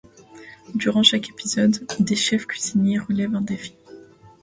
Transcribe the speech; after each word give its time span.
Durant 0.73 1.03
chaque 1.03 1.29
épisode, 1.29 1.85
des 1.99 2.15
chefs 2.15 2.47
cuisiniers 2.47 2.97
relèvent 2.97 3.35
un 3.35 3.41
défi. 3.41 3.75